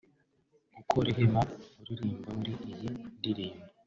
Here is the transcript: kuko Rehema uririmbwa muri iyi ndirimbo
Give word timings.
kuko 0.73 0.95
Rehema 1.05 1.41
uririmbwa 1.81 2.29
muri 2.37 2.53
iyi 2.71 2.89
ndirimbo 3.17 3.63